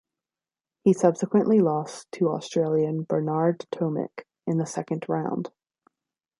[0.83, 5.51] He subsequently lost to Australian Bernard Tomic in the second round.